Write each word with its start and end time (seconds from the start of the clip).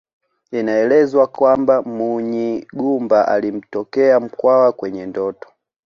Inaelezwa 0.51 1.27
kwamba 1.27 1.81
Munyigumba 1.83 3.27
alimtokea 3.27 4.19
Mkwawa 4.19 4.71
kwenye 4.71 5.05
ndoto 5.05 5.47